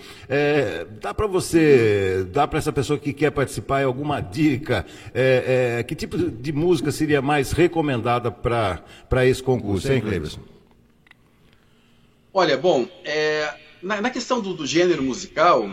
Dá 1.00 1.14
para 1.14 1.28
você, 1.28 2.26
dá 2.32 2.48
para 2.48 2.58
essa 2.60 2.74
pessoa 2.74 2.98
que 2.98 3.14
quer 3.14 3.32
participar 3.32 3.84
alguma 3.84 4.20
dica? 4.20 4.86
que 5.88 5.96
tipo 5.96 6.18
de 6.18 6.52
música 6.52 6.92
seria 6.92 7.22
mais 7.22 7.52
recomendada? 7.68 8.32
para 8.32 9.26
esse 9.26 9.44
concurso, 9.44 9.92
hein, 9.92 10.02
Cleverson? 10.02 10.42
Olha, 12.34 12.58
bom, 12.58 12.88
é, 13.04 13.54
na, 13.82 14.02
na, 14.02 14.10
questão 14.10 14.40
do, 14.40 14.54
do, 14.54 14.66
gênero 14.66 15.02
musical, 15.02 15.70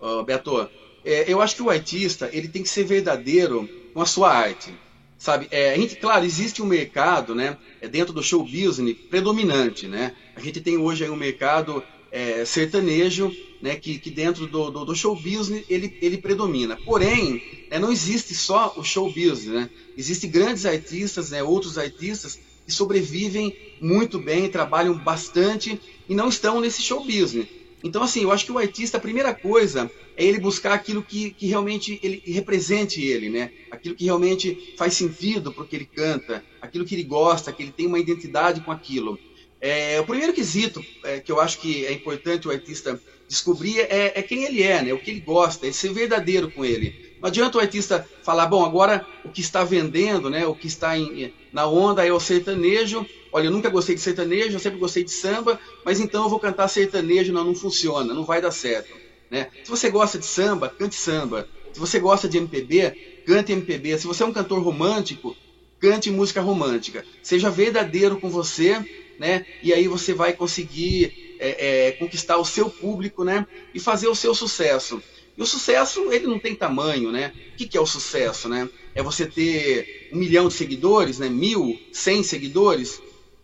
uh, 0.00 0.22
Beto, 0.24 0.68
é, 1.04 1.30
eu 1.32 1.40
acho 1.40 1.54
que 1.54 1.62
o 1.62 1.70
artista 1.70 2.28
ele 2.32 2.48
tem 2.48 2.62
que 2.62 2.68
ser 2.68 2.84
verdadeiro 2.84 3.68
com 3.94 4.02
a 4.02 4.06
sua 4.06 4.32
arte. 4.32 4.74
Sabe, 5.16 5.48
é, 5.50 5.72
a 5.72 5.76
gente, 5.76 5.96
claro, 5.96 6.24
existe 6.24 6.62
um 6.62 6.66
mercado, 6.66 7.34
né, 7.34 7.56
é 7.80 7.88
dentro 7.88 8.12
do 8.12 8.22
show 8.22 8.42
business 8.44 8.96
predominante, 9.10 9.88
né? 9.88 10.14
A 10.36 10.40
gente 10.40 10.60
tem 10.60 10.76
hoje 10.76 11.04
aí 11.04 11.10
um 11.10 11.16
mercado 11.16 11.82
é, 12.10 12.44
sertanejo, 12.44 13.34
né, 13.60 13.76
que, 13.76 13.98
que 13.98 14.10
dentro 14.10 14.46
do, 14.46 14.70
do, 14.70 14.84
do, 14.84 14.94
show 14.94 15.14
business 15.14 15.64
ele, 15.68 15.96
ele 16.00 16.18
predomina. 16.18 16.76
Porém, 16.84 17.42
né, 17.70 17.78
não 17.78 17.92
existe 17.92 18.34
só 18.34 18.74
o 18.76 18.84
show 18.84 19.08
business, 19.08 19.46
né? 19.46 19.70
Existem 19.96 20.30
grandes 20.30 20.64
artistas, 20.64 21.30
né, 21.30 21.42
outros 21.42 21.76
artistas 21.76 22.38
que 22.64 22.72
sobrevivem 22.72 23.56
muito 23.80 24.18
bem, 24.18 24.48
trabalham 24.48 24.96
bastante 24.96 25.80
e 26.08 26.14
não 26.14 26.28
estão 26.28 26.60
nesse 26.60 26.82
show 26.82 27.04
business. 27.04 27.48
Então, 27.82 28.02
assim, 28.02 28.22
eu 28.22 28.32
acho 28.32 28.44
que 28.44 28.52
o 28.52 28.58
artista, 28.58 28.96
a 28.96 29.00
primeira 29.00 29.32
coisa 29.32 29.90
é 30.16 30.24
ele 30.24 30.40
buscar 30.40 30.74
aquilo 30.74 31.02
que, 31.02 31.30
que 31.30 31.46
realmente 31.46 31.98
ele 32.02 32.20
represente 32.26 33.00
ele, 33.00 33.28
né? 33.28 33.52
Aquilo 33.70 33.94
que 33.94 34.04
realmente 34.04 34.74
faz 34.76 34.94
sentido 34.94 35.52
para 35.52 35.62
o 35.62 35.66
que 35.66 35.76
ele 35.76 35.84
canta, 35.84 36.44
aquilo 36.60 36.84
que 36.84 36.94
ele 36.96 37.04
gosta, 37.04 37.52
que 37.52 37.62
ele 37.62 37.70
tem 37.70 37.86
uma 37.86 38.00
identidade 38.00 38.60
com 38.62 38.72
aquilo. 38.72 39.18
É, 39.60 40.00
o 40.00 40.04
primeiro 40.04 40.32
quesito 40.32 40.84
é, 41.04 41.20
que 41.20 41.32
eu 41.32 41.40
acho 41.40 41.58
que 41.58 41.84
é 41.86 41.92
importante 41.92 42.46
o 42.46 42.50
artista 42.50 43.00
descobrir 43.28 43.80
é, 43.80 44.12
é, 44.14 44.22
quem 44.22 44.44
ele 44.44 44.62
é, 44.62 44.82
né? 44.82 44.92
O 44.92 44.98
que 44.98 45.10
ele 45.10 45.20
gosta, 45.20 45.66
é 45.66 45.72
ser 45.72 45.92
verdadeiro 45.92 46.50
com 46.50 46.64
ele. 46.64 47.16
Não 47.20 47.28
adianta 47.28 47.58
o 47.58 47.60
artista 47.60 48.08
falar, 48.22 48.46
bom, 48.46 48.64
agora 48.64 49.04
o 49.24 49.28
que 49.28 49.40
está 49.40 49.64
vendendo, 49.64 50.30
né? 50.30 50.46
O 50.46 50.54
que 50.54 50.68
está 50.68 50.96
em, 50.96 51.32
na 51.52 51.66
onda 51.66 52.06
é 52.06 52.12
o 52.12 52.20
sertanejo 52.20 53.04
olha, 53.32 53.46
eu 53.46 53.50
nunca 53.50 53.68
gostei 53.68 53.94
de 53.94 54.00
sertanejo, 54.00 54.56
eu 54.56 54.60
sempre 54.60 54.78
gostei 54.78 55.04
de 55.04 55.10
samba, 55.10 55.58
mas 55.84 56.00
então 56.00 56.24
eu 56.24 56.28
vou 56.28 56.40
cantar 56.40 56.68
sertanejo, 56.68 57.32
não, 57.32 57.44
não 57.44 57.54
funciona, 57.54 58.14
não 58.14 58.24
vai 58.24 58.40
dar 58.40 58.50
certo. 58.50 58.94
Né? 59.30 59.48
Se 59.62 59.70
você 59.70 59.90
gosta 59.90 60.18
de 60.18 60.26
samba, 60.26 60.68
cante 60.68 60.94
samba. 60.94 61.48
Se 61.72 61.78
você 61.78 61.98
gosta 61.98 62.28
de 62.28 62.38
MPB, 62.38 63.22
cante 63.26 63.52
MPB. 63.52 63.98
Se 63.98 64.06
você 64.06 64.22
é 64.22 64.26
um 64.26 64.32
cantor 64.32 64.62
romântico, 64.62 65.36
cante 65.78 66.10
música 66.10 66.40
romântica. 66.40 67.04
Seja 67.22 67.50
verdadeiro 67.50 68.18
com 68.18 68.30
você, 68.30 68.82
né? 69.18 69.44
E 69.62 69.72
aí 69.72 69.88
você 69.88 70.14
vai 70.14 70.32
conseguir 70.32 71.36
é, 71.38 71.88
é, 71.88 71.92
conquistar 71.92 72.36
o 72.36 72.44
seu 72.44 72.70
público, 72.70 73.24
né? 73.24 73.46
E 73.74 73.80
fazer 73.80 74.08
o 74.08 74.14
seu 74.14 74.34
sucesso. 74.34 75.02
E 75.36 75.42
o 75.42 75.46
sucesso, 75.46 76.12
ele 76.12 76.26
não 76.26 76.38
tem 76.38 76.54
tamanho, 76.54 77.12
né? 77.12 77.32
O 77.52 77.56
que, 77.56 77.66
que 77.66 77.76
é 77.76 77.80
o 77.80 77.86
sucesso, 77.86 78.48
né? 78.48 78.68
É 78.94 79.02
você 79.02 79.26
ter 79.26 80.08
um 80.12 80.18
milhão 80.18 80.48
de 80.48 80.54
seguidores, 80.54 81.18
né? 81.18 81.28
Mil, 81.28 81.78
cem 81.92 82.22
seguidores? 82.22 83.00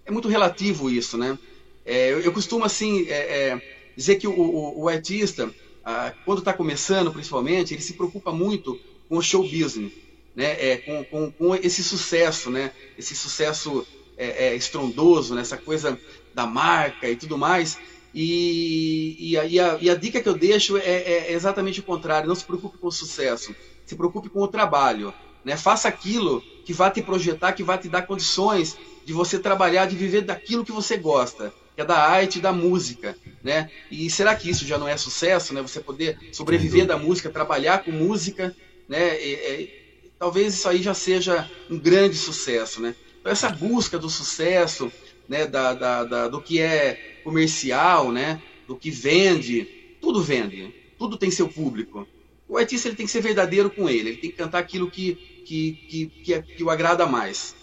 é 0.07 0.11
muito 0.11 0.28
relativo 0.28 0.90
isso, 0.90 1.16
né? 1.16 1.38
É, 1.85 2.12
eu, 2.12 2.21
eu, 2.21 2.33
costumo, 2.33 2.64
assim, 2.64 3.07
é, 3.09 3.14
é, 3.14 3.62
dizer 3.97 4.16
que 4.16 4.26
o, 4.26 4.33
o, 4.33 4.83
o 4.83 4.88
artista, 4.88 5.52
ah, 5.85 6.12
quando 6.25 6.38
está 6.38 6.52
começando, 6.52 7.12
principalmente, 7.12 7.75
ele 7.75 7.83
se 7.83 7.95
preocupa 7.95 8.33
muito 8.33 8.78
com 9.09 9.19
o 9.19 9.23
show 9.23 9.43
business, 9.43 9.93
né? 10.35 10.57
É, 10.59 10.76
com, 10.78 11.04
com, 11.04 11.31
com, 11.31 11.54
esse 11.54 11.83
sucesso, 11.83 12.50
né? 12.50 12.73
Esse 12.99 13.14
sucesso 13.14 13.87
é, 14.16 14.49
é, 14.49 14.56
estrondoso, 14.56 15.35
né? 15.35 15.42
essa 15.42 15.56
coisa 15.56 15.99
da 16.35 16.47
marca 16.47 17.09
e 17.09 17.16
tudo 17.16 17.38
mais. 17.38 17.78
E, 18.14 19.16
e, 19.18 19.38
a, 19.38 19.44
e, 19.44 19.59
a, 19.59 19.78
e 19.80 19.90
a, 19.90 19.94
dica 19.94 20.23
que 20.23 20.28
eu 20.28 20.35
deixo 20.35 20.76
é, 20.76 21.33
exatamente 21.33 21.80
o 21.80 21.83
contrário. 21.83 22.28
Não 22.28 22.35
se 22.35 22.44
preocupe 22.44 22.78
com 22.78 22.87
o 22.87 22.92
sucesso, 22.92 23.54
se 23.85 23.97
preocupe 23.97 24.28
com 24.28 24.40
o 24.40 24.49
trabalho. 24.49 25.12
Né? 25.44 25.56
Faça 25.56 25.88
aquilo 25.88 26.42
que 26.64 26.73
vai 26.73 26.90
te 26.90 27.02
projetar, 27.02 27.52
que 27.52 27.62
vai 27.62 27.76
te 27.76 27.88
dar 27.88 28.02
condições 28.02 28.76
de 29.04 29.12
você 29.12 29.38
trabalhar, 29.38 29.87
de 29.87 29.97
viver 29.97 30.23
daquilo 30.23 30.64
que 30.64 30.73
você 30.73 30.97
gosta, 30.97 31.52
que 31.75 31.83
é 31.83 31.85
da 31.85 31.99
arte, 31.99 32.40
da 32.40 32.52
música, 32.52 33.16
né? 33.42 33.71
E 33.90 34.09
será 34.09 34.35
que 34.35 34.49
isso 34.49 34.64
já 34.64 34.78
não 34.78 34.88
é 34.88 34.97
sucesso, 34.97 35.52
né? 35.52 35.61
Você 35.61 35.80
poder 35.80 36.18
sobreviver 36.33 36.87
da 36.87 36.97
música, 36.97 37.28
trabalhar 37.28 37.85
com 37.85 37.90
música, 37.90 38.56
né? 38.88 39.21
E, 39.21 39.33
e, 39.33 40.11
talvez 40.18 40.54
isso 40.54 40.68
aí 40.68 40.80
já 40.80 40.94
seja 40.94 41.50
um 41.68 41.78
grande 41.78 42.16
sucesso, 42.16 42.80
né? 42.80 42.94
Essa 43.25 43.49
busca 43.49 43.99
do 43.99 44.11
sucesso, 44.11 44.93
né? 45.28 45.47
Da, 45.47 45.75
da, 45.75 46.04
da, 46.04 46.28
do 46.28 46.40
que 46.40 46.61
é 46.61 47.21
comercial, 47.25 48.12
né? 48.12 48.40
Do 48.66 48.76
que 48.76 48.90
vende, 48.90 49.64
tudo 50.00 50.23
vende, 50.23 50.75
tudo 50.99 51.16
tem 51.16 51.31
seu 51.31 51.49
público. 51.49 52.07
O 52.49 52.59
artista 52.59 52.88
ele 52.88 52.97
tem 52.97 53.07
que 53.07 53.12
ser 53.12 53.23
verdadeiro 53.23 53.71
com 53.71 53.88
ele, 53.88 54.11
ele 54.11 54.19
tem 54.19 54.31
que 54.31 54.37
cantar 54.37 54.59
aquilo 54.59 54.90
que, 54.90 55.14
que, 55.45 55.73
que, 55.88 56.07
que, 56.07 56.35
é, 56.35 56.43
que 56.43 56.62
o 56.62 56.71
agrada 56.71 57.07
mais. 57.07 57.57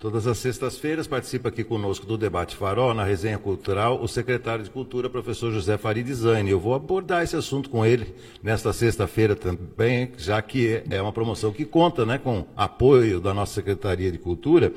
Todas 0.00 0.28
as 0.28 0.38
sextas-feiras 0.38 1.08
participa 1.08 1.48
aqui 1.48 1.64
conosco 1.64 2.06
do 2.06 2.16
Debate 2.16 2.54
Farol, 2.54 2.94
na 2.94 3.02
resenha 3.02 3.36
cultural, 3.36 4.00
o 4.00 4.06
secretário 4.06 4.62
de 4.62 4.70
Cultura, 4.70 5.10
professor 5.10 5.50
José 5.50 5.76
Farid 5.76 6.08
Zani. 6.14 6.52
Eu 6.52 6.60
vou 6.60 6.72
abordar 6.72 7.24
esse 7.24 7.34
assunto 7.34 7.68
com 7.68 7.84
ele 7.84 8.14
nesta 8.40 8.72
sexta-feira 8.72 9.34
também, 9.34 10.12
já 10.16 10.40
que 10.40 10.84
é 10.88 11.02
uma 11.02 11.12
promoção 11.12 11.50
que 11.50 11.64
conta 11.64 12.06
né, 12.06 12.16
com 12.16 12.46
apoio 12.56 13.18
da 13.18 13.34
nossa 13.34 13.54
Secretaria 13.54 14.12
de 14.12 14.18
Cultura. 14.18 14.72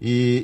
E 0.00 0.42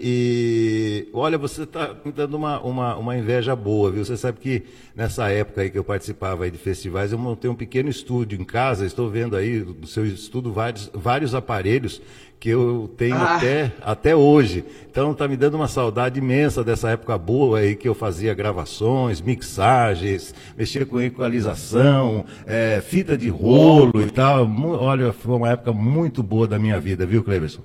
olha, 1.13 1.39
você 1.39 1.63
está 1.63 1.95
me 2.05 2.13
dando 2.13 2.37
uma, 2.37 2.61
uma, 2.61 2.97
uma, 2.97 3.17
inveja 3.17 3.55
boa, 3.55 3.91
viu? 3.91 4.05
Você 4.05 4.17
sabe 4.17 4.39
que 4.39 4.63
nessa 4.95 5.29
época 5.31 5.63
aí 5.63 5.71
que 5.71 5.79
eu 5.79 5.85
participava 5.85 6.51
de 6.51 6.59
festivais, 6.59 7.13
eu 7.13 7.19
montei 7.19 7.51
um 7.51 7.55
pequeno 7.55 7.89
estúdio 7.89 8.41
em 8.41 8.45
casa, 8.45 8.87
estou 8.87 9.09
vendo 9.11 9.37
aí 9.37 9.61
no 9.61 9.87
seu 9.87 10.07
estudo 10.07 10.53
vários, 10.53 10.91
vários 10.95 11.35
aparelhos 11.35 12.01
que 12.41 12.49
eu 12.49 12.93
tenho 12.97 13.17
ah. 13.17 13.37
até, 13.37 13.73
até 13.83 14.17
hoje. 14.17 14.65
Então 14.91 15.13
está 15.13 15.27
me 15.27 15.37
dando 15.37 15.55
uma 15.55 15.69
saudade 15.69 16.19
imensa 16.19 16.63
dessa 16.63 16.91
época 16.91 17.19
boa 17.19 17.59
aí 17.59 17.75
que 17.75 17.89
eu 17.89 17.95
fazia 17.95 18.35
gravações, 18.35 19.21
mixagens, 19.21 20.35
mexia 20.57 20.87
com 20.87 21.01
equalização, 21.01 22.25
é, 22.47 22.81
fita 22.81 23.17
de 23.17 23.29
rolo 23.29 24.01
e 24.01 24.11
tal. 24.11 24.49
Olha, 24.81 25.13
foi 25.13 25.35
uma 25.35 25.51
época 25.51 25.73
muito 25.73 26.23
boa 26.23 26.47
da 26.47 26.59
minha 26.59 26.79
vida, 26.79 27.05
viu, 27.05 27.25
Cleverson? 27.25 27.63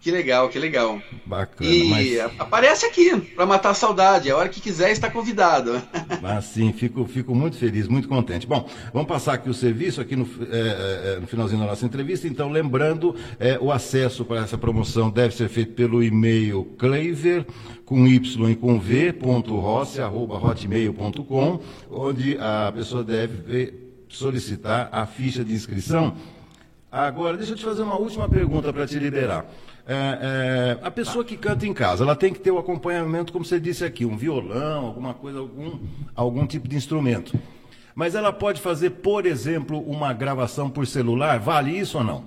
Que 0.00 0.10
legal, 0.10 0.48
que 0.48 0.58
legal. 0.58 0.98
Bacana. 1.26 1.70
E 1.70 1.84
mas... 1.90 2.40
aparece 2.40 2.86
aqui 2.86 3.14
para 3.20 3.44
matar 3.44 3.70
a 3.70 3.74
saudade. 3.74 4.30
A 4.30 4.36
hora 4.36 4.48
que 4.48 4.58
quiser 4.58 4.90
está 4.90 5.10
convidado. 5.10 5.80
Mas 6.22 6.46
sim, 6.52 6.72
fico, 6.72 7.04
fico 7.04 7.34
muito 7.34 7.58
feliz, 7.58 7.86
muito 7.86 8.08
contente. 8.08 8.46
Bom, 8.46 8.66
vamos 8.94 9.06
passar 9.06 9.34
aqui 9.34 9.50
o 9.50 9.54
serviço 9.54 10.00
aqui 10.00 10.16
no, 10.16 10.26
é, 10.50 11.16
é, 11.16 11.20
no 11.20 11.26
finalzinho 11.26 11.60
da 11.60 11.66
nossa 11.66 11.84
entrevista. 11.84 12.26
Então, 12.26 12.50
lembrando, 12.50 13.14
é, 13.38 13.58
o 13.60 13.70
acesso 13.70 14.24
para 14.24 14.40
essa 14.40 14.56
promoção 14.56 15.10
deve 15.10 15.34
ser 15.34 15.50
feito 15.50 15.74
pelo 15.74 16.02
e-mail 16.02 16.64
Clever 16.78 17.44
com 17.84 18.06
y 18.06 18.50
e 18.50 18.56
com 18.56 18.80
v 18.80 19.12
ponto 19.12 19.58
rossi, 19.58 20.00
arroba 20.00 20.36
hotmail.com, 20.36 21.60
onde 21.90 22.38
a 22.38 22.72
pessoa 22.72 23.04
deve 23.04 23.74
solicitar 24.08 24.88
a 24.92 25.04
ficha 25.04 25.44
de 25.44 25.52
inscrição. 25.52 26.16
Agora, 26.90 27.36
deixa 27.36 27.52
eu 27.52 27.56
te 27.56 27.64
fazer 27.64 27.82
uma 27.82 27.96
última 27.96 28.28
pergunta 28.28 28.72
para 28.72 28.84
te 28.84 28.98
liderar. 28.98 29.46
É, 29.86 30.78
é, 30.82 30.86
a 30.86 30.90
pessoa 30.90 31.24
que 31.24 31.36
canta 31.36 31.64
em 31.64 31.72
casa, 31.72 32.02
ela 32.02 32.16
tem 32.16 32.32
que 32.32 32.40
ter 32.40 32.50
o 32.50 32.58
acompanhamento, 32.58 33.32
como 33.32 33.44
você 33.44 33.60
disse 33.60 33.84
aqui, 33.84 34.04
um 34.04 34.16
violão, 34.16 34.86
alguma 34.86 35.14
coisa, 35.14 35.38
algum, 35.38 35.78
algum 36.16 36.46
tipo 36.46 36.66
de 36.66 36.76
instrumento. 36.76 37.38
Mas 37.94 38.16
ela 38.16 38.32
pode 38.32 38.60
fazer, 38.60 38.90
por 38.90 39.24
exemplo, 39.24 39.80
uma 39.80 40.12
gravação 40.12 40.68
por 40.68 40.86
celular? 40.86 41.38
Vale 41.38 41.78
isso 41.78 41.98
ou 41.98 42.04
não? 42.04 42.24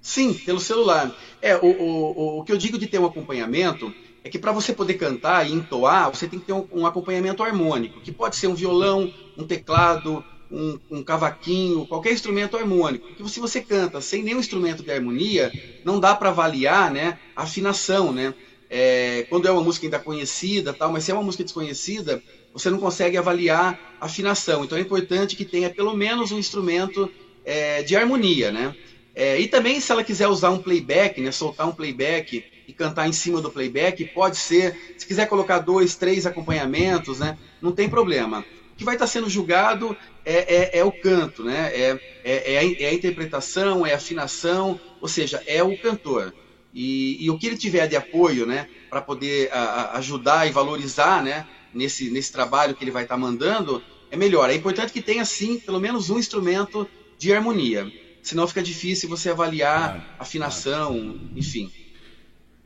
Sim, 0.00 0.32
pelo 0.34 0.60
celular. 0.60 1.10
É, 1.42 1.56
o, 1.56 1.66
o, 1.66 2.38
o 2.40 2.44
que 2.44 2.52
eu 2.52 2.56
digo 2.56 2.78
de 2.78 2.86
ter 2.86 3.00
um 3.00 3.06
acompanhamento 3.06 3.92
é 4.22 4.30
que 4.30 4.38
para 4.38 4.52
você 4.52 4.72
poder 4.72 4.94
cantar 4.94 5.48
e 5.48 5.52
entoar, 5.52 6.08
você 6.08 6.28
tem 6.28 6.38
que 6.38 6.46
ter 6.46 6.52
um, 6.52 6.66
um 6.72 6.86
acompanhamento 6.86 7.42
harmônico, 7.42 8.00
que 8.00 8.12
pode 8.12 8.36
ser 8.36 8.46
um 8.46 8.54
violão, 8.54 9.12
um 9.36 9.44
teclado, 9.44 10.24
um, 10.50 10.78
um, 10.90 11.02
cavaquinho, 11.02 11.86
qualquer 11.86 12.12
instrumento 12.12 12.56
harmônico. 12.56 13.06
Porque 13.06 13.28
se 13.28 13.40
você 13.40 13.60
canta 13.60 14.00
sem 14.00 14.22
nenhum 14.22 14.40
instrumento 14.40 14.82
de 14.82 14.90
harmonia, 14.90 15.52
não 15.84 15.98
dá 15.98 16.14
para 16.14 16.30
avaliar 16.30 16.90
né, 16.90 17.18
a 17.34 17.42
afinação. 17.42 18.12
Né? 18.12 18.34
É, 18.68 19.26
quando 19.28 19.46
é 19.46 19.50
uma 19.50 19.62
música 19.62 19.86
ainda 19.86 19.98
conhecida, 19.98 20.72
tal, 20.72 20.92
mas 20.92 21.04
se 21.04 21.10
é 21.10 21.14
uma 21.14 21.22
música 21.22 21.44
desconhecida, 21.44 22.22
você 22.52 22.70
não 22.70 22.78
consegue 22.78 23.16
avaliar 23.16 23.78
a 24.00 24.06
afinação. 24.06 24.64
Então 24.64 24.78
é 24.78 24.80
importante 24.80 25.36
que 25.36 25.44
tenha 25.44 25.70
pelo 25.70 25.94
menos 25.94 26.30
um 26.32 26.38
instrumento 26.38 27.10
é, 27.44 27.82
de 27.82 27.96
harmonia. 27.96 28.52
Né? 28.52 28.74
É, 29.14 29.38
e 29.38 29.46
também, 29.46 29.80
se 29.80 29.92
ela 29.92 30.02
quiser 30.02 30.26
usar 30.26 30.50
um 30.50 30.62
playback, 30.62 31.20
né, 31.20 31.30
soltar 31.30 31.68
um 31.68 31.72
playback 31.72 32.44
e 32.66 32.72
cantar 32.72 33.08
em 33.08 33.12
cima 33.12 33.40
do 33.40 33.50
playback, 33.50 34.04
pode 34.06 34.36
ser. 34.36 34.76
Se 34.96 35.06
quiser 35.06 35.28
colocar 35.28 35.60
dois, 35.60 35.96
três 35.96 36.26
acompanhamentos, 36.26 37.20
né, 37.20 37.38
não 37.60 37.72
tem 37.72 37.88
problema. 37.88 38.44
Que 38.76 38.84
vai 38.84 38.94
estar 38.94 39.06
sendo 39.06 39.28
julgado 39.28 39.96
é, 40.24 40.78
é, 40.78 40.78
é 40.78 40.84
o 40.84 40.92
canto, 40.92 41.44
né? 41.44 41.70
É, 41.72 42.00
é, 42.24 42.54
é, 42.54 42.58
a, 42.58 42.64
é, 42.82 42.88
a, 42.88 42.94
interpretação, 42.94 43.86
é 43.86 43.92
a 43.92 43.96
afinação, 43.96 44.80
ou 45.00 45.08
seja, 45.08 45.42
é 45.46 45.62
o 45.62 45.76
cantor. 45.78 46.34
E, 46.72 47.24
e 47.24 47.30
o 47.30 47.38
que 47.38 47.46
ele 47.46 47.56
tiver 47.56 47.86
de 47.86 47.94
apoio, 47.94 48.46
né, 48.46 48.68
para 48.90 49.00
poder 49.00 49.48
a, 49.52 49.58
a 49.58 49.98
ajudar 49.98 50.48
e 50.48 50.50
valorizar, 50.50 51.22
né, 51.22 51.46
nesse, 51.72 52.10
nesse 52.10 52.32
trabalho 52.32 52.74
que 52.74 52.82
ele 52.82 52.90
vai 52.90 53.04
estar 53.04 53.16
mandando, 53.16 53.82
é 54.10 54.16
melhor. 54.16 54.50
É 54.50 54.54
importante 54.54 54.92
que 54.92 55.02
tenha, 55.02 55.24
sim, 55.24 55.58
pelo 55.58 55.78
menos 55.78 56.10
um 56.10 56.18
instrumento 56.18 56.88
de 57.18 57.32
harmonia. 57.32 57.92
Senão 58.22 58.48
fica 58.48 58.62
difícil 58.62 59.08
você 59.08 59.30
avaliar 59.30 60.16
afinação, 60.18 61.20
enfim. 61.36 61.70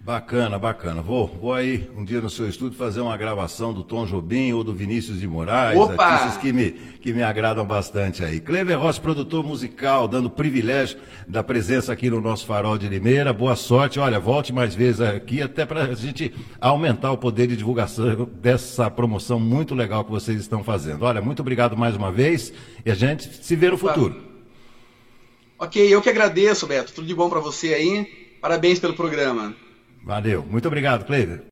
Bacana, 0.01 0.59
bacana. 0.59 1.03
Vou, 1.03 1.27
vou 1.27 1.53
aí 1.53 1.91
um 1.95 2.03
dia 2.03 2.21
no 2.21 2.31
seu 2.31 2.49
estúdio 2.49 2.79
fazer 2.79 3.01
uma 3.01 3.15
gravação 3.17 3.75
do 3.75 3.83
Tom 3.83 4.07
Jobim 4.07 4.53
ou 4.53 4.65
do 4.65 4.73
Vinícius 4.73 5.21
de 5.21 5.27
Moraes, 5.29 5.79
Opa! 5.79 6.03
artistas 6.03 6.41
que 6.41 6.51
me, 6.51 6.71
que 6.71 7.13
me 7.13 7.23
agradam 7.23 7.67
bastante 7.67 8.25
aí. 8.25 8.41
Clever 8.41 8.79
Ross, 8.79 8.99
produtor 8.99 9.45
musical, 9.45 10.09
dando 10.09 10.31
privilégio 10.31 10.99
da 11.27 11.43
presença 11.43 11.93
aqui 11.93 12.09
no 12.09 12.23
nosso 12.23 12.47
Farol 12.47 12.79
de 12.79 12.89
Limeira. 12.89 13.35
Boa 13.35 13.55
sorte. 13.55 14.01
Olha, 14.01 14.19
volte 14.19 14.51
mais 14.51 14.75
vezes 14.75 15.03
aqui, 15.03 15.43
até 15.43 15.67
para 15.67 15.83
a 15.83 15.95
gente 15.95 16.33
aumentar 16.59 17.13
o 17.13 17.19
poder 17.19 17.47
de 17.49 17.57
divulgação 17.57 18.25
dessa 18.41 18.91
promoção 18.91 19.39
muito 19.39 19.75
legal 19.75 20.05
que 20.07 20.11
vocês 20.11 20.41
estão 20.41 20.65
fazendo. 20.65 21.03
Olha, 21.05 21.21
muito 21.21 21.41
obrigado 21.41 21.77
mais 21.77 21.95
uma 21.97 22.11
vez 22.11 22.51
e 22.87 22.91
a 22.91 22.95
gente 22.95 23.45
se 23.45 23.55
vê 23.55 23.69
no 23.69 23.77
futuro. 23.77 24.17
Ok, 25.59 25.83
eu 25.95 26.01
que 26.01 26.09
agradeço, 26.09 26.67
Beto. 26.67 26.95
Tudo 26.95 27.07
de 27.07 27.15
bom 27.15 27.29
para 27.29 27.41
você 27.41 27.75
aí. 27.75 28.07
Parabéns 28.41 28.79
pelo 28.79 28.95
programa. 28.95 29.55
Valeu. 30.03 30.45
Muito 30.45 30.67
obrigado, 30.67 31.05
Cleider. 31.05 31.43